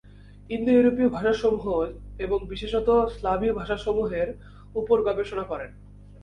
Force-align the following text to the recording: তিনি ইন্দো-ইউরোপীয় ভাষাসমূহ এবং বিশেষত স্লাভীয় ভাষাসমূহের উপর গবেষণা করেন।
তিনি 0.49 0.53
ইন্দো-ইউরোপীয় 0.55 1.09
ভাষাসমূহ 1.09 1.65
এবং 2.19 2.39
বিশেষত 2.47 2.87
স্লাভীয় 3.15 3.53
ভাষাসমূহের 3.53 4.29
উপর 4.75 4.97
গবেষণা 5.01 5.43
করেন। 5.43 5.71